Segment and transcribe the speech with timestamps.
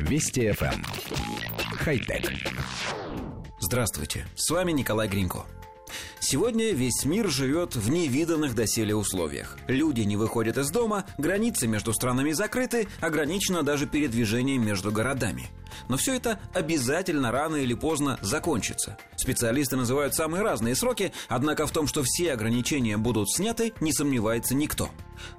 [0.00, 0.74] Вести FM.
[0.74, 0.84] Эм.
[1.78, 2.32] Хай-тек.
[3.60, 5.44] Здравствуйте, с вами Николай Гринько.
[6.20, 9.58] Сегодня весь мир живет в невиданных доселе условиях.
[9.66, 15.48] Люди не выходят из дома, границы между странами закрыты, ограничено даже передвижение между городами.
[15.88, 18.98] Но все это обязательно рано или поздно закончится.
[19.16, 24.54] Специалисты называют самые разные сроки, однако в том, что все ограничения будут сняты, не сомневается
[24.54, 24.90] никто.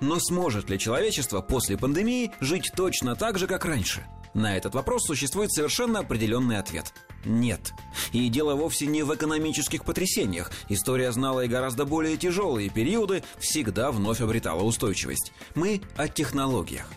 [0.01, 4.05] Но сможет ли человечество после пандемии жить точно так же, как раньше?
[4.33, 6.93] На этот вопрос существует совершенно определенный ответ–
[7.25, 7.73] нет.
[8.13, 10.51] И дело вовсе не в экономических потрясениях.
[10.69, 15.33] История знала и гораздо более тяжелые периоды, всегда вновь обретала устойчивость.
[15.55, 16.87] Мы о технологиях.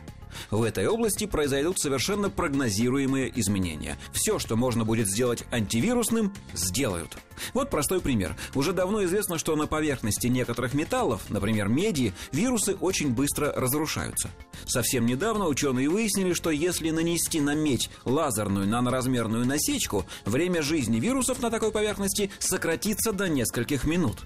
[0.50, 3.98] В этой области произойдут совершенно прогнозируемые изменения.
[4.12, 7.16] Все, что можно будет сделать антивирусным, сделают.
[7.54, 8.36] Вот простой пример.
[8.54, 14.30] Уже давно известно, что на поверхности некоторых металлов, например, меди, вирусы очень быстро разрушаются.
[14.64, 21.42] Совсем недавно ученые выяснили, что если нанести на медь лазерную наноразмерную насечку, время жизни вирусов
[21.42, 24.18] на такой поверхности сократится до нескольких минут.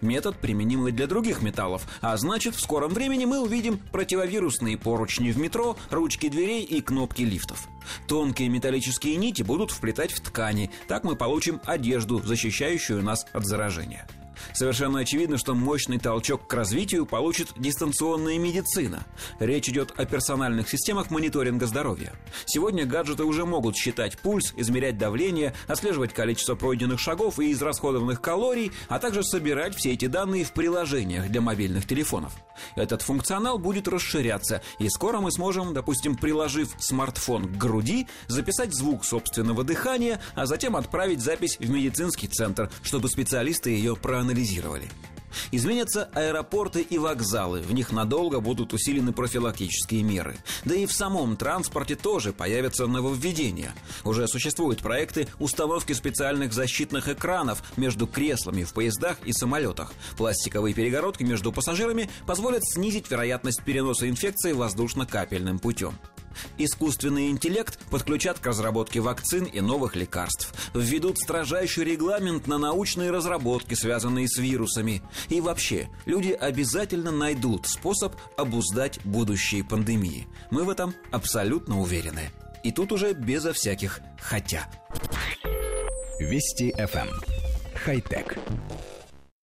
[0.00, 5.30] Метод применим и для других металлов, а значит, в скором времени мы увидим противовирусные поручни
[5.30, 7.68] в метро, ручки дверей и кнопки лифтов.
[8.06, 14.06] Тонкие металлические нити будут вплетать в ткани, так мы получим одежду, защищающую нас от заражения.
[14.52, 19.06] Совершенно очевидно, что мощный толчок к развитию получит дистанционная медицина.
[19.38, 22.12] Речь идет о персональных системах мониторинга здоровья.
[22.46, 28.72] Сегодня гаджеты уже могут считать пульс, измерять давление, отслеживать количество пройденных шагов и израсходованных калорий,
[28.88, 32.32] а также собирать все эти данные в приложениях для мобильных телефонов.
[32.76, 39.04] Этот функционал будет расширяться, и скоро мы сможем, допустим, приложив смартфон к груди, записать звук
[39.04, 44.29] собственного дыхания, а затем отправить запись в медицинский центр, чтобы специалисты ее проанализировали.
[45.52, 50.36] Изменятся аэропорты и вокзалы, в них надолго будут усилены профилактические меры.
[50.64, 53.74] Да и в самом транспорте тоже появятся нововведения.
[54.04, 59.92] Уже существуют проекты установки специальных защитных экранов между креслами в поездах и самолетах.
[60.16, 65.98] Пластиковые перегородки между пассажирами позволят снизить вероятность переноса инфекции воздушно-капельным путем.
[66.58, 70.52] Искусственный интеллект подключат к разработке вакцин и новых лекарств.
[70.74, 75.02] Введут строжайший регламент на научные разработки, связанные с вирусами.
[75.28, 80.28] И вообще, люди обязательно найдут способ обуздать будущие пандемии.
[80.50, 82.30] Мы в этом абсолютно уверены.
[82.62, 84.68] И тут уже безо всяких «хотя».
[86.20, 87.08] Вести FM.
[87.08, 87.20] Эм.
[87.74, 88.36] Хай-тек.